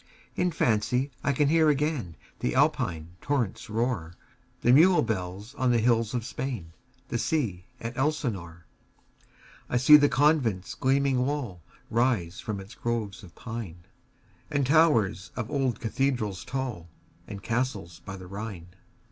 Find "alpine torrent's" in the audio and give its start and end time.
2.55-3.69